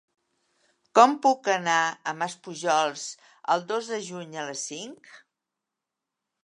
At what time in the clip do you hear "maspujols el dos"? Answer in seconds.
2.23-3.93